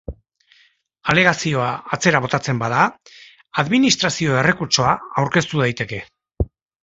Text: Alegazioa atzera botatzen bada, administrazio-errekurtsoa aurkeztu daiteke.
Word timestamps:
Alegazioa 1.11 1.67
atzera 1.97 2.21
botatzen 2.23 2.61
bada, 2.63 2.79
administrazio-errekurtsoa 3.63 4.95
aurkeztu 5.25 5.63
daiteke. 5.65 6.01